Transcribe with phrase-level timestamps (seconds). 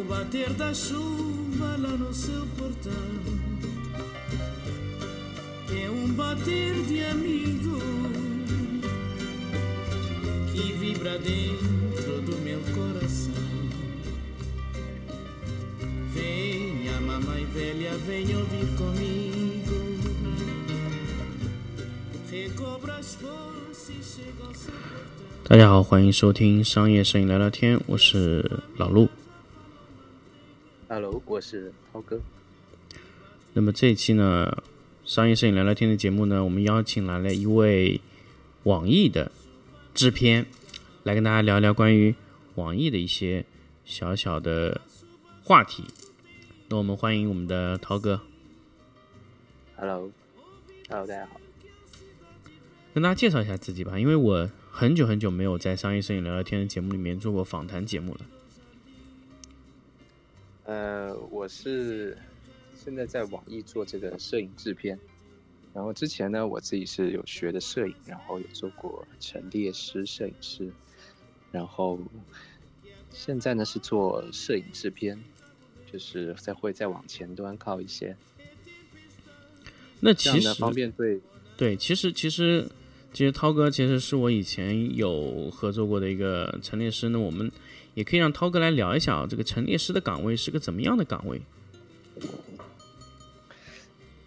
[0.00, 2.92] o bater da chuva lá no seu portão.
[5.70, 7.78] É um bater de amigo
[10.52, 13.32] que vibra dentro do meu coração.
[16.12, 19.76] Venha, mamãe velha, venha ouvir comigo.
[22.30, 25.06] Recobra as forças e chega ao seu portão.
[25.48, 29.08] 大家好，欢迎收听商业摄影聊聊天，我是老陆。
[30.93, 32.19] Hello，我是涛哥。
[33.53, 34.61] 那么这一期呢，
[35.05, 38.01] 商业摄影聊聊天的节目呢，我们邀请来了一位
[38.63, 39.31] 网易的
[39.93, 40.45] 制片，
[41.03, 42.13] 来跟大家聊聊关于
[42.55, 43.45] 网易的一些
[43.85, 44.81] 小小的
[45.45, 45.85] 话题。
[46.67, 48.19] 那我们欢迎我们的涛哥
[49.77, 51.39] ，Hello，Hello，大家好。
[52.93, 58.19] 跟大家介绍一下自己吧，因为我很久很久没有在商业摄影聊聊天的节目里面做过访谈节目了。
[60.71, 62.17] 呃，我是
[62.73, 64.97] 现在在网易做这个摄影制片，
[65.73, 70.71] 然后之前呢，我自己是有学的摄影，然后有做过陈列师、摄影师，
[71.51, 71.99] 然后
[73.09, 75.21] 现在呢是做摄影制片，
[75.91, 78.15] 就是再会再往前端靠一些，
[79.99, 81.19] 那其实方便对
[81.57, 82.65] 对，其实其实
[83.11, 87.51] 其实涛哥其实是我以前有合作过的一个陈列师，那我们
[87.93, 91.41] 也可以让涛哥来聊一下啊，这个陈列师的岗位是个怎么样的岗位？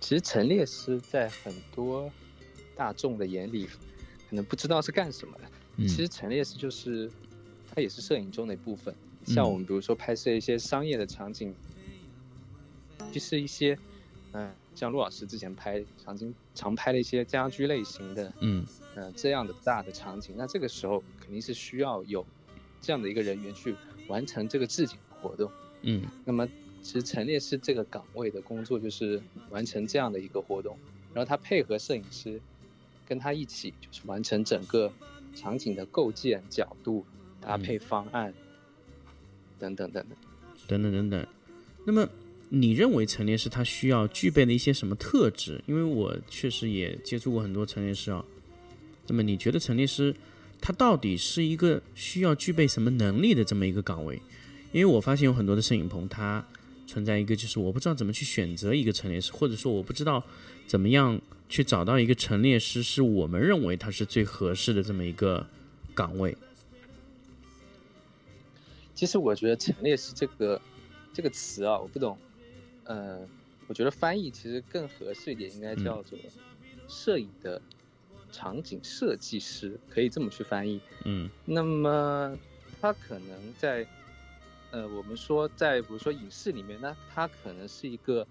[0.00, 2.10] 其实陈列师在很多
[2.76, 3.66] 大众的眼里，
[4.28, 5.44] 可能不知道是干什么的。
[5.76, 7.10] 嗯其实陈列师就是，
[7.74, 8.94] 它也是摄影中的一部分。
[9.26, 11.54] 像嗯我们比如说拍摄一些商业的场景，
[13.12, 13.76] 其实一些，
[14.32, 22.24] 嗯、像陆老师之前拍常经常拍的一些家居类型的，嗯呃，这样的大的场景，那这个时候肯定是需要有
[22.84, 23.74] 这样的一个人员去
[24.06, 25.50] 完成这个置景活动。
[25.82, 26.46] 嗯那么
[26.82, 30.76] 其实陈列师这个岗位的工作就是完成这样的一个活动，
[31.14, 32.38] 然后他配合摄影师，
[33.08, 34.92] 跟他一起就是完成整个
[35.34, 37.04] 场景的构建、角度、
[37.40, 38.34] 搭配方案、
[39.58, 40.18] 等等等等。
[40.68, 41.26] 等等等等。
[41.86, 42.06] 那么
[42.50, 45.62] 你认为陈列师他需要具备的一些什么特质？
[45.66, 48.24] 因为我确实也接触过很多陈列师啊。
[49.06, 50.14] 那么你觉得陈列师
[50.66, 54.16] 他到底是一个需要具备什么能力的这么一个岗位？
[54.72, 56.42] 因为我发现有很多的摄影棚，它
[56.86, 60.24] 存在一个就是我不知道怎么去选择一个陈列师，或者说我不知道
[60.66, 61.20] 怎么样
[61.50, 65.46] 去找到一个陈列师是我们认为他是最合适的这么一个
[65.94, 66.34] 岗位。
[68.94, 70.58] 其实我觉得陈列师这个
[71.12, 72.16] 这个词啊，我不懂，
[72.84, 73.18] 呃，
[73.66, 76.18] 我觉得翻译其实更合适一点，应该叫做
[76.88, 77.60] 摄影的
[78.34, 80.80] 场景设计师，可以这么去翻译。
[81.04, 82.36] 嗯那么
[82.80, 83.86] 他可能在，
[84.72, 88.26] 呃，我们说在比如说影视里面，那他可能是一个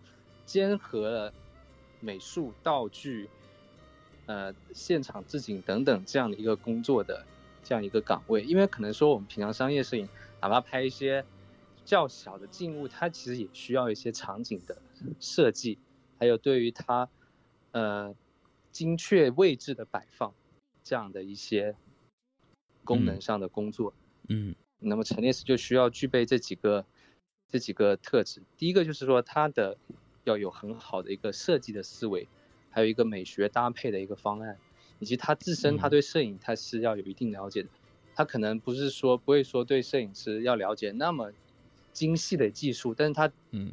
[0.45, 1.33] 兼合了
[2.01, 3.29] 美术道具、
[4.25, 7.25] 呃现场置景等等这样的一个工作的
[7.63, 8.43] 这样一个岗位。
[8.43, 10.07] 因为可能说我们平常商业摄影，
[10.41, 11.23] 哪怕拍一些
[11.85, 14.77] 较小的静物，它其实也需要一些场景的
[15.19, 15.79] 设计，
[16.19, 17.09] 还有对于它
[17.71, 18.13] 呃
[18.73, 20.33] 精确位置的摆放
[20.83, 21.75] 这样的一些
[22.83, 23.93] 功能上的工作。
[24.27, 26.85] 嗯那么陈列师就需要具备这几个
[27.49, 28.41] 这几个特质。
[28.57, 29.77] 第一个就是说他的
[30.25, 32.27] 要有很好的一个设计的思维，
[32.69, 34.57] 还有一个美学搭配的一个方案，
[34.99, 37.69] 以及他自身他嗯对摄影他是要有一定了解的。
[38.15, 41.31] 他可能不是说不会说对摄影师要了解那么
[41.93, 43.71] 精细的技术，但是他嗯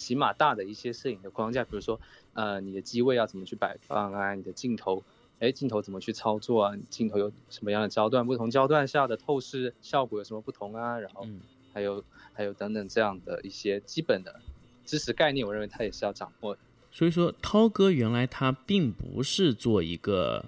[0.00, 2.00] 起码大的一些摄影的框架，比如说，
[2.32, 5.04] 呃，你的机位要怎么去摆放啊，你的镜头，
[5.40, 11.42] 哎，镜头怎么去操作啊，镜头有什么样的焦段，不同焦段下的透视效果有什么不同啊，然后嗯
[11.74, 12.02] 还有
[12.32, 14.40] 还有等等这样的一些基本的
[14.86, 16.60] 知识概念，我认为他也是要掌握的。
[16.90, 20.46] 所以说，涛哥原来他并不是做一个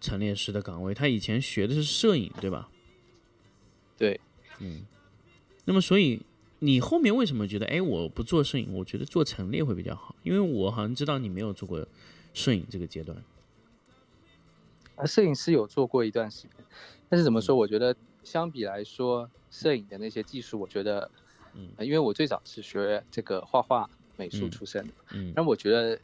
[0.00, 2.68] 陈列师的岗位，他以前学的是摄影，对吧？
[3.96, 4.20] 对，
[4.58, 4.84] 嗯。
[5.64, 6.22] 那么，所以
[6.60, 10.14] 你后面为什么觉得，哎，我不做摄影，我觉得做陈列会比较好？
[10.22, 11.86] 因为我好像知道你没有做过
[12.34, 13.16] 摄影这个阶段。
[14.96, 16.50] 啊，摄影师有做过一段时间，
[17.08, 17.54] 但是怎么说？
[17.54, 17.94] 我觉得
[18.24, 21.08] 相比来说，摄影的那些技术，我觉得，
[21.54, 26.00] 嗯呃因为我最早是学这个画画美术嗯出身的，嗯那我觉得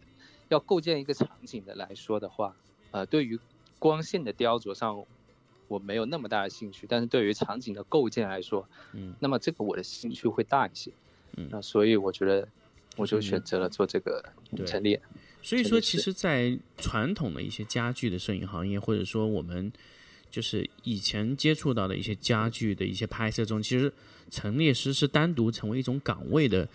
[0.49, 2.55] 要构建一个场景的来说的话，
[2.93, 3.37] 呃，对于
[3.81, 5.05] 光线的雕琢上，
[5.69, 10.91] 我没有那么大的兴趣，但是对于场景的构建来说，嗯那么这个我的兴趣会大一些。
[11.37, 12.47] 嗯那所以我觉得
[12.97, 14.25] 我就就是选择了做这个
[14.67, 15.01] 陈列。
[15.43, 19.71] 所以说，其实，在传统的一些家具的摄影行业，或者说我们
[20.31, 23.93] 就是以前接触到的一些家具的一些拍摄中，其实
[24.31, 26.67] 陈列师是单独成为一种岗位的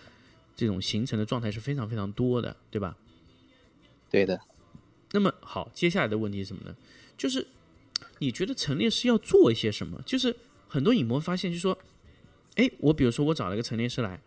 [0.54, 2.96] 这种形成的状态是非常非常多的，对吧？
[4.08, 4.38] 对的。
[5.10, 6.76] 那么好，接下来的问题是什么呢？
[7.18, 7.44] 就是
[8.18, 10.00] 你觉得陈列师要做一些什么？
[10.06, 10.34] 就是
[10.68, 11.78] 很多影魔发现，就说，
[12.56, 14.20] 哎，我比如说我找了一个陈列师来，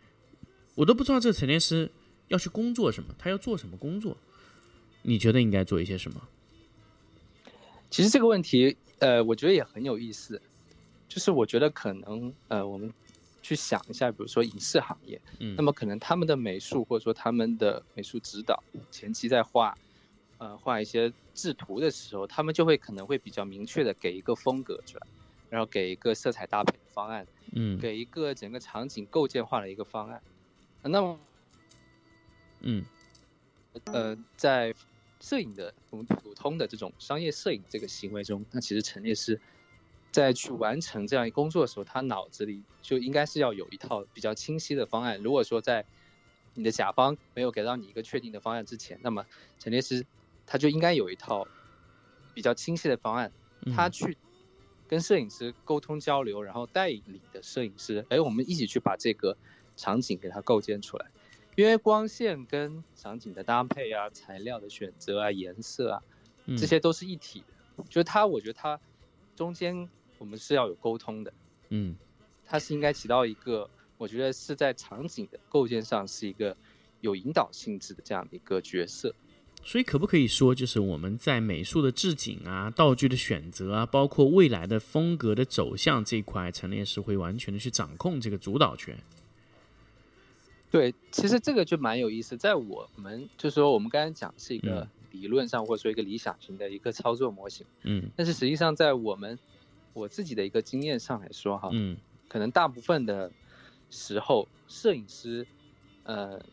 [0.75, 1.89] 我都不知道这个陈列师
[2.27, 4.17] 要去工作什么，他要做什么工作？
[5.01, 6.21] 你觉得应该做一些什么？
[7.89, 8.77] 其实这个问题。
[8.99, 10.41] 呃，我觉得也很有意思，
[11.09, 12.89] 就是我觉得可能呃，我们
[13.41, 19.77] 去想一下，比如说影视行业，嗯，那么可能他们的美术或者说他们的美术指导前期在画，
[20.43, 25.07] 呃，画一些制图的时候，他们就会可能会比较明确的给一个风格出来，
[25.49, 30.21] 然后给一个色彩搭配的方案，嗯，给一个整个场景构建化的一个方案，
[30.81, 31.19] 那么，
[32.59, 32.83] 嗯，
[33.85, 34.73] 呃，在。
[35.21, 39.39] 摄影的我们普通的这种商业摄影这个行为中，那其实陈列师
[40.11, 45.17] 在去完成这样一工作的时候，他脑子里就应该是要有一套比较清晰的方案。
[45.23, 45.85] 如果说在
[46.55, 49.25] 你的甲方没有给到你一个确定的方案之前，那么
[49.59, 50.05] 陈列师
[50.45, 51.47] 他就应该有一套
[52.33, 53.31] 比较清晰的方案，
[53.75, 54.17] 他去
[54.87, 59.37] 跟摄影师沟通交流，然后带领的摄影师，哎，我们一起去把这个
[59.75, 61.05] 场景给它构建出来。
[61.55, 66.03] 因为光线跟场景的搭配啊，材料的选择啊，颜色啊，
[66.57, 67.83] 这些都是一体的。
[67.89, 68.79] 就是它，我觉得它
[69.35, 69.87] 中间
[70.17, 71.31] 我们是要有沟通的。
[71.69, 71.95] 嗯，
[72.45, 73.69] 它是应该起到一个，
[73.99, 76.57] 我觉得是在场景的构建上是一个
[77.01, 79.13] 有引导性质的这样的一个角色。
[79.63, 88.97] 所以可不可以说，就是我们在美术的置景啊、道具的选择啊，包括未来的风格的走向这一块，陈列师会完全的去掌控这个主导权？
[90.69, 99.37] 对，其实这个就蛮有意思，在我们就是说，我们刚才讲是一个理论上或者说一个理想型的一个操作模型，嗯，但是实际上在我们
[99.93, 101.95] 我自己的一个经验上来说，哈，嗯，
[102.27, 103.31] 可能大部分的
[103.91, 105.45] 时候，摄影师，
[106.03, 106.43] 呃，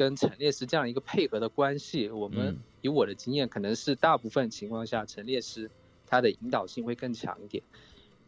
[0.00, 5.70] 跟陈列师这样一个配合的关系，我们以我的经验，可能是大部分情况下，陈列师
[6.06, 7.62] 他的引导性会更强一点，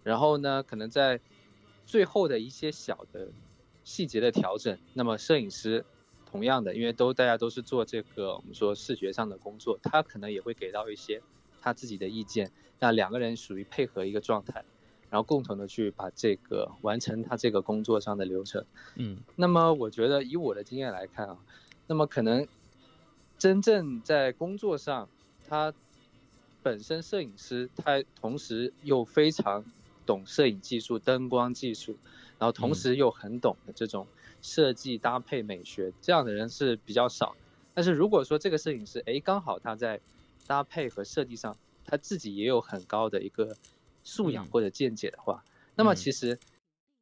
[0.05, 1.19] 然后呢，可能在
[1.87, 3.29] 最后的一些小的。
[3.85, 5.85] 细节的调整，那么摄影师
[6.31, 11.21] 同样的，因为都大家都是做这个我们说视觉上的工作，他可能也会给到一些
[11.61, 12.53] 他自己的意见。
[12.79, 14.65] 那两个人属于配合一个状态，
[15.11, 18.65] 然后共同的去把这个完成他这个工作上的流程。
[18.95, 21.39] 嗯，那么我觉得以我的经验来看啊，
[21.87, 22.47] 那么可能
[23.39, 25.09] 真正在工作上，
[25.49, 25.73] 他
[26.63, 29.65] 本身摄影师他同时又非常
[30.07, 31.97] 懂摄影技术、灯光技术。
[32.39, 34.05] 然后同时又很懂的这种
[34.41, 37.37] 设计搭配美学，这样的人是比较少。
[37.73, 40.01] 但是如果说这个摄影师，哎，刚好他在
[40.49, 41.57] 搭配和设计上，
[41.87, 43.57] 他自己也有很高的一个
[44.03, 45.45] 素养或者见解的话，
[45.77, 46.37] 那么其实，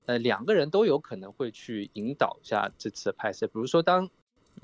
[0.04, 3.46] 呃，两个人都有可能会去引导一下这次的拍摄。
[3.46, 4.10] 比如说，当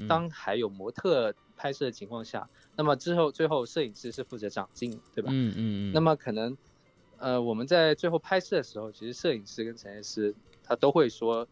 [0.09, 5.31] 当还有模特拍摄的情况下，那么之后最后摄影师是负责长镜，对吧？
[5.33, 5.93] 嗯嗯嗯。
[5.93, 6.57] 那么可能，
[7.19, 10.35] 呃，我们在最后拍摄的时候，其实摄影师跟陈列师。
[10.69, 11.47] 他都会说，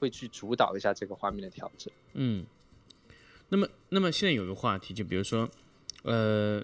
[0.00, 1.94] 会去主导一下这个画面的调整。
[2.14, 2.44] 嗯，
[3.48, 5.48] 那么，那么现在有个话题，就比如说，
[6.02, 6.60] 呃，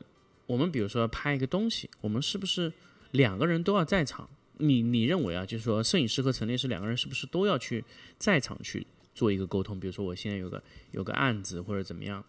[0.48, 2.72] 我们比如说拍一个东西，我们是不是
[3.12, 4.28] 两个人都要在场？
[4.58, 7.84] 你你认为啊，就是说，摄影师和陈列师两个人是不是都要去
[8.18, 8.84] 在场去
[9.16, 9.80] 做一个沟通？
[9.80, 12.24] 比如说，我现在有个有个案子或者怎么样，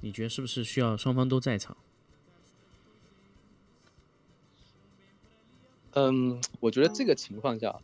[0.00, 1.76] 你觉得是不是需要双方都在场？
[5.92, 7.78] 嗯，我觉得这个情况下。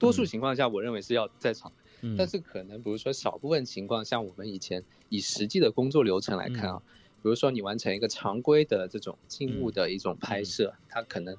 [0.00, 1.70] 多数情况下，我认为是要在场，
[2.16, 6.82] 但是可能比如说少部分情况，像我们以前以实际的工作流程来看啊，
[7.22, 11.36] 比如说你完成一个常规的这种静物的一种拍摄，它可能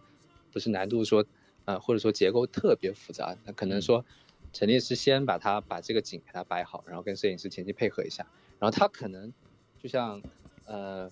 [0.51, 1.25] 不是难度说，
[1.65, 4.05] 呃或者说结构特别复杂，那可能说
[4.53, 8.25] 陈列师先把它把这个景给它摆好，然后跟摄影师前期配合一下，
[8.59, 9.31] 然后他可能
[9.81, 10.21] 就像
[10.65, 11.09] 呃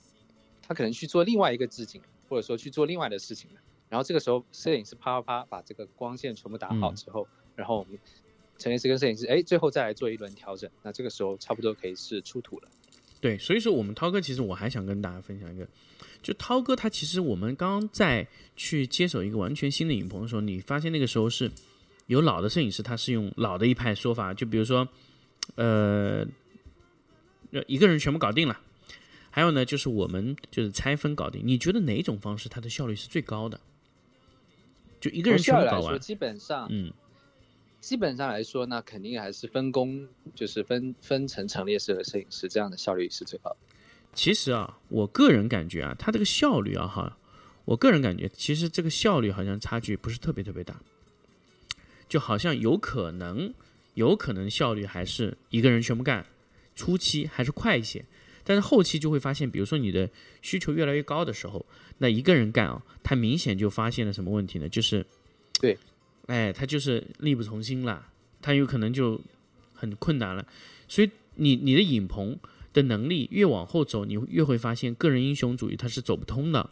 [0.61, 3.49] 他可能去做另外一个置景，或者说去做另外的事情
[3.89, 7.27] 然后这个时候摄影师啪啪啪把这个光线全部打好之后。
[7.55, 7.99] 然后我们
[8.57, 12.69] 陈列师跟摄影师，哎，最后再来做一轮调整，那这个时候差不多可以是出土了。
[13.19, 15.67] 对，所以说我们涛哥其实我还想跟大家分享一个，
[16.23, 21.51] 就涛哥他其实我们刚刚在去接手一个完全新的影棚的时候，你发现那个时候是
[22.09, 24.87] 有老的摄影师，他是用老的一派说法，就比如说，
[25.55, 26.25] 呃，
[27.67, 28.59] 一个人全部搞定了，
[29.29, 31.41] 还有呢就是我们就是拆分搞定。
[31.45, 33.59] 你觉得哪种方式它的效率是最高的？
[34.99, 36.91] 就一个人全部搞完，基本上，嗯。
[37.79, 43.57] 基本上来说，那肯定还是分工，就是分分成陈列师和摄影师，这样的效率是最高的。
[44.11, 47.17] 其实啊，我个人感觉啊，它这个效率啊，哈，
[47.63, 50.81] 我个人感觉，其实这个效率好像差距不是特别特别大，
[52.09, 53.53] 就好像有可能，
[53.93, 56.25] 有可能效率还是一个人全部干，
[56.75, 58.03] 初期还是快一些，
[58.43, 60.09] 但是后期就会发现，比如说你的
[60.41, 61.65] 需求越来越高的时候，
[61.99, 64.67] 那一个人干啊，他明显就发现了什么问题呢？
[64.67, 65.05] 就是，
[65.61, 65.77] 对，
[66.25, 68.07] 哎，他就是力不从心了，
[68.41, 69.21] 他有可能就
[69.73, 70.45] 很困难了，
[70.87, 72.39] 所以你你的影棚
[72.73, 76.69] 的能力越往后走，你越会发现个人英雄主义它是走不通的。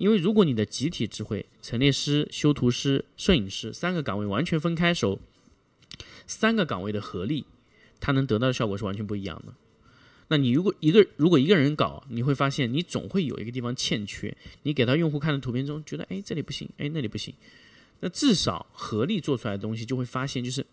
[0.00, 5.20] 因为如果你的集体智慧，陈列师、修图师、摄影师三个岗位完全分开时候，
[6.26, 7.44] 三个岗位的合力，
[8.00, 9.52] 它能得到的效果是完全不一样的。
[10.28, 17.34] 那你如果一个如果一个人搞，你会发现你总会有一个地方欠缺，你给到用户看的图片中觉得哎这里不行，哎那里不行，
[18.00, 20.64] 那至少合力做出来的东西就会发现，就是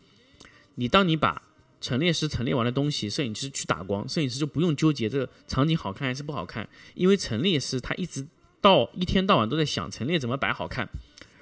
[0.76, 1.42] 你当你把
[1.82, 8.26] 陈列师陈列完的东西，摄影师去打光，摄影师就不用纠结这个场景好看还是不好看，因为陈列师他一直
[8.62, 10.90] 到一天到晚都在想陈列怎么摆好看，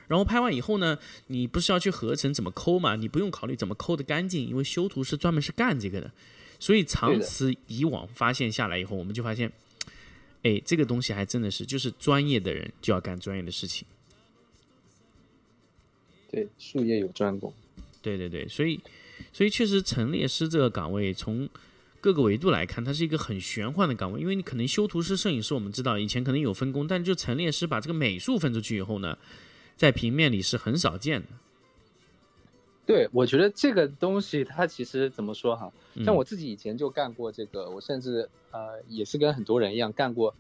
[0.07, 2.95] 然后拍完以后呢，你不是要去合成怎么抠嘛？
[2.95, 6.11] 你不用考虑怎么抠的干净，因为修图是专门是干这个的。
[6.59, 9.51] 所以长此以往发现下来以后，我们就发现，
[10.43, 13.85] 哎，这个东西还真的是就是专业的人就要干专业的事情。
[16.31, 17.53] 对，术业有专攻。
[18.01, 18.79] 对对对，所以
[19.33, 21.49] 所以确实陈列师这个岗位从
[22.05, 29.17] 各个维度来看，它是一个很玄幻的岗位，因为你可能修图师、摄影师，我们知道以前可能有分工，但就陈列师把这个美术分出去以后呢，
[29.75, 31.27] 在平面里是很少见的。
[32.85, 40.31] 对，我觉得这个东西它其实怎么说哈，嗯像我自己以前就干过这个，我甚至呃也是跟很多人一样干过，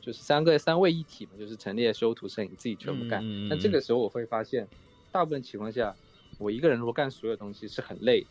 [0.00, 3.22] 就是三个三位一体嘛，就是陈列、修图、摄影自己全部干。
[3.22, 4.66] 嗯嗯嗯那这个时候我会发现，
[5.12, 5.94] 大部分情况下，
[6.38, 8.26] 我一个人如果干所有东西是很累的，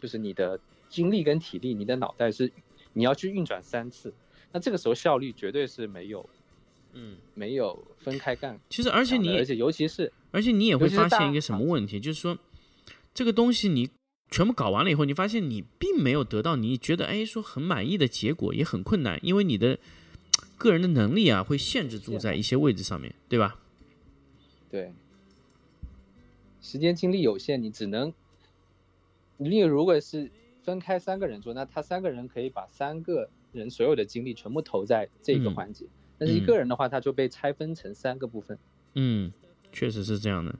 [0.00, 0.60] 就是你的
[0.90, 2.52] 精力跟体力，你的脑袋是
[2.92, 4.12] 你要去运转三次，
[4.52, 6.28] 那这个时候效率绝对是没有
[6.92, 8.60] 嗯，没有分开干。
[8.68, 12.36] 其实而且你而且尤其是而且你也会发现一个什么问题，就是说
[13.14, 13.88] 这个东西你
[14.30, 19.78] 全部搞完了以后，你发现你并没有得到你觉得哎说很满意的结果，也很困难，因为你的
[20.58, 23.56] 个人的能力啊会限制住在一些位置上面，对吧？
[24.70, 24.92] 对，
[26.60, 28.12] 时间精力有限，你只能，
[29.36, 30.30] 你如果是
[30.62, 35.86] 分开三个人做，那他三个人可以把三个人所有的精力全部投在这个嗯环节，
[36.18, 38.58] 但是一个人的话，他就被拆分成三个部分。
[38.94, 39.32] 嗯，
[39.72, 40.54] 确实是这样的。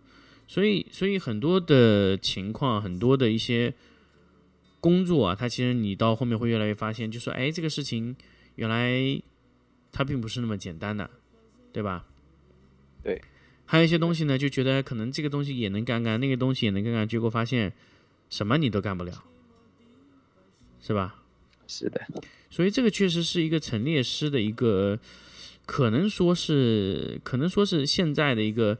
[0.46, 3.72] 所以，所以很多的情况，很多的一些
[4.80, 8.16] 工作啊，它其实你到后面会越来越发现，就说，哎，这个事情
[8.56, 9.22] 原来
[9.92, 11.08] 它并不是那么简单的，
[11.72, 12.06] 对吧？
[13.02, 13.20] 对。
[13.64, 17.72] 还有一些东西呢，就觉得可能这个东西也能干干，那个东西也能干干，结果发现
[18.28, 19.22] 什么你都干不了，
[20.80, 21.22] 是吧？
[21.66, 22.00] 是的，
[22.50, 24.98] 所以这个确实是一个陈列师的一个，
[25.66, 28.76] 可能说是，可能说是现在的一个，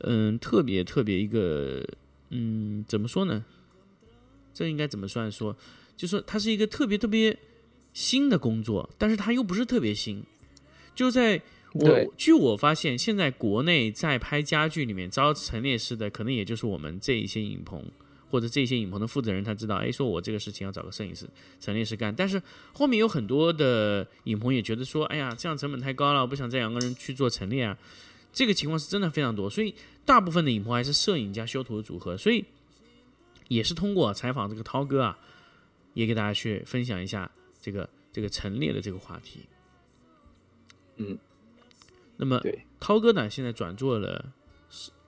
[0.00, 1.84] 嗯，特别特别一个，
[2.30, 3.44] 嗯，怎么说呢？
[4.54, 5.56] 这应该怎么算说？
[5.96, 7.36] 就说它是一个特别特别
[7.92, 10.22] 新的工作，但是它又不是特别新。
[10.94, 17.84] 就在我据我发现，现在国内在拍家具里面招陈列师的，可能也就是我们这一些影棚
[18.30, 21.28] 或者这些影棚的负责人，他知道，哎，说我这个事情要找个摄影师、
[21.60, 22.14] 陈列师干。
[22.14, 22.40] 但是
[22.72, 27.78] 后面有很多的影棚也觉得说，哎呀，这样成本太高了，我不想再两个人去做陈列啊。
[28.32, 32.44] 这个情况是真的非常多，所以大部分的影棚还是摄影加修图的组合，所以
[33.48, 35.18] 也是通过采访这个涛哥啊，
[35.94, 37.30] 也给大家去分享一下
[37.60, 39.40] 这个这个陈列的这个话题。
[40.96, 41.16] 嗯，
[42.16, 42.40] 那么，
[42.78, 44.32] 涛哥呢，现在转做了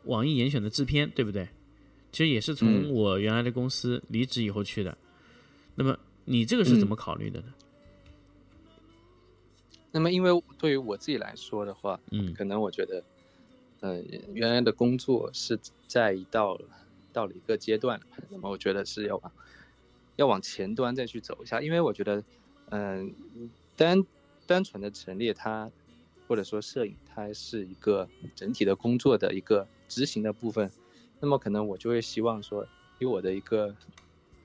[0.05, 1.47] 网易严选的制片，对不对？
[2.13, 4.97] 其实也是从嗯我原来的公司离职以后去的。
[5.75, 7.55] 那么你这个是怎么考虑的呢？
[9.93, 13.03] 那么因为对于我自己来说的话，嗯可能我觉得，
[13.81, 14.01] 呃，
[14.33, 16.65] 原来的工作是在一到了
[17.13, 19.33] 到了一个阶段，那么我觉得是要往
[20.17, 22.23] 要往前端再去走一下，因为我觉得，
[22.71, 23.13] 嗯、
[23.75, 24.05] 单
[24.47, 25.69] 单纯的陈列它
[26.29, 30.71] 或者说摄影，它是一个整体的工作的一个执行的部分，
[31.21, 32.67] 那么可能我就会希望说，
[32.99, 33.75] 以我的一个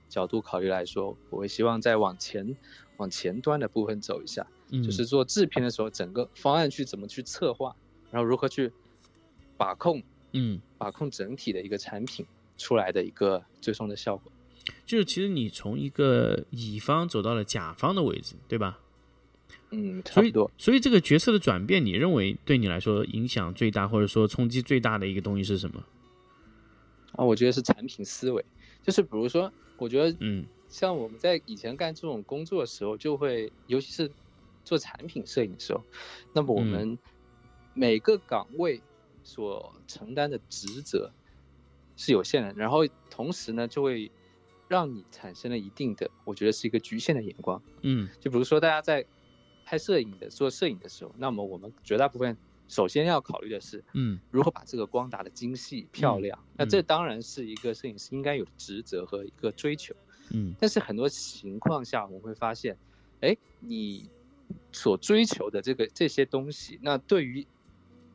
[0.09, 2.55] 角度考虑来说，我会希望再往前
[2.97, 4.45] 往前端的部分走一下。
[4.71, 7.75] 嗯，就是做制片的时候，整个方案去怎么去策划，
[8.11, 8.71] 然后如何去
[9.57, 10.01] 把控
[10.33, 12.25] 嗯，把控整体的一个产品
[12.57, 14.31] 出来的一个最终的效果。
[14.85, 18.79] 就是其实你从一个乙方走到了甲方的位置，对吧？
[19.69, 20.51] 嗯，差所以不多。
[20.57, 25.83] 所以这个角色的转变，你认为对你来说影响最大，或者说冲击最大的一个东西是什么？
[27.17, 28.45] 啊，我觉得是产品思维，
[28.83, 30.49] 就是比如说，我觉得嗯。
[30.67, 34.13] 像我们在以前干这种工作的时候，就会尤其是
[34.63, 35.85] 做产品摄影的时候，
[36.33, 36.65] 那么我嗯。
[36.65, 36.99] 们
[37.73, 38.83] 每个岗位
[39.23, 41.15] 所承担的职责
[41.95, 42.79] 是有限的，然后
[43.09, 44.11] 同时呢，就会
[44.67, 47.63] 让你产生了一定的，我觉得是一个局限的眼光。
[47.83, 48.15] 嗯。
[48.19, 49.07] 就比如说大家在
[49.63, 56.37] 拍摄影的做摄影的时候，那么我们绝大部分首先要考虑的是嗯如何把这个光打得精细漂亮。
[56.57, 59.95] 那这当然是一个摄影师应该有的职责和一个追求。
[60.31, 62.75] 嗯但是很多情况下，我们会发现，
[63.21, 64.09] 哎，你
[64.71, 67.45] 所追求的这个这些东西，那对于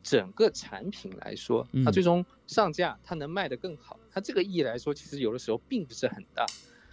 [0.03, 6.45] 整个产品来说，它嗯最终上架，它能卖得更好，它这个意义来说，其实有的时候并不是很大。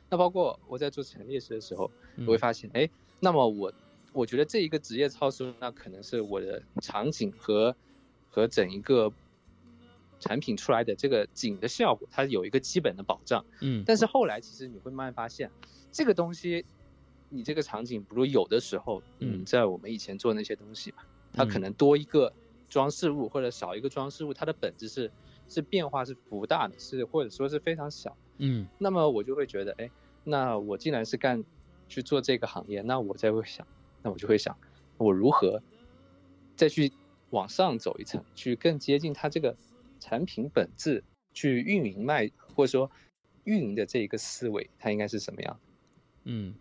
[0.08, 2.88] 那包括我在做陈列师的时候，嗯我会发现，哎，
[3.18, 3.72] 那么我
[4.18, 7.76] 我觉得这一个职业操守，那可能是我的场景和
[8.28, 9.12] 和整一个
[10.18, 13.44] 产品出来的这个景的效果，它有一个基本的保障。
[13.60, 15.48] 嗯但是后来其实你会慢慢发现，
[15.92, 16.66] 这个东西，
[17.28, 22.32] 你这个场景，比如有的时候，嗯嗯，在我们以前做那些东西嘛，它可嗯能多一个
[22.68, 25.08] 装饰物或者少一个装饰物，它的本质是
[25.48, 28.16] 是变化是不大的，是或者说是非常小。
[28.38, 29.88] 嗯那么我就会觉得，哎，
[30.25, 31.44] 那我既然是干
[31.88, 33.64] 去做这个行业，那我才会想，
[34.02, 34.56] 那我就会想，
[34.96, 35.62] 我如何
[36.56, 36.92] 再去
[37.30, 39.56] 往上走一层，去更接近它这个
[40.00, 41.02] 产品本质，
[41.32, 42.90] 去运营卖或者说
[43.44, 45.60] 运营的这一个思维，它应该是什么样？
[46.24, 46.54] 嗯，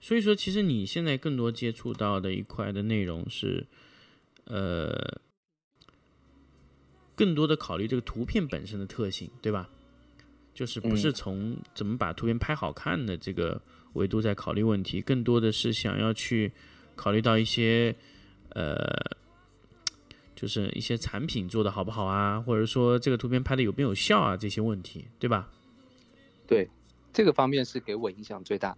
[0.00, 3.66] 所以说，其实你现在更多接触到的一块的内容是，
[4.44, 5.20] 呃，
[7.14, 9.70] 更多的考虑这个图片本身的特性，对吧？
[10.54, 13.60] 就是不是嗯从怎么把图片拍好看的这个
[13.94, 16.52] 维度在考虑问题，更多的是想要去
[16.94, 17.96] 考虑到一些，
[18.50, 18.76] 呃，
[20.36, 25.50] 就是一些产品做的好不好啊，或者说这个图片拍的有没有效啊这些问题，对吧？
[26.46, 26.68] 对，
[27.12, 28.76] 这个方面是给我影响最大。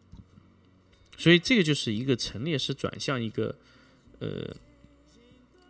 [1.19, 3.55] 所以这个就是一个陈列师转向一个，
[4.19, 4.55] 呃，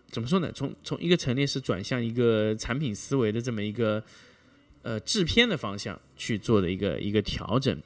[0.09, 0.51] 怎么说呢？
[0.53, 4.03] 从从一个陈列师转向一个产品思维的这么一个
[4.83, 7.81] 呃制片的方向去做的一个一个调整。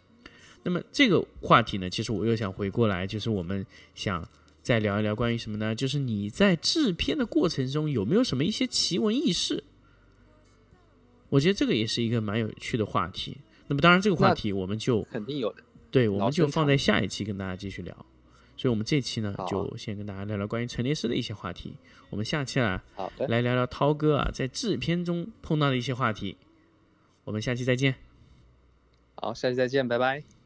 [0.63, 4.27] 那么这个话题呢，其实我又想回过来，就是我们想
[4.63, 5.75] 再聊一聊关于什么呢？
[5.75, 9.65] 就是你在制片的过程中有没有什么一些奇闻异事？
[11.29, 13.39] 我觉得这个也是一个蛮有趣的话题。
[13.69, 15.63] 那么当然，这个话题我们就肯定有的。
[15.91, 17.95] 对，我们就放在下一期跟大家继续聊。
[18.57, 21.73] 所以，我们这期呢，就先跟大家聊聊关于陈列师的一些话题。
[22.11, 22.83] 我们下期啊，
[23.29, 26.37] 来聊聊涛哥啊在制片中碰到的一些话题。
[27.25, 27.95] 我们下期再见。
[29.15, 30.40] 好，下期再见，拜拜。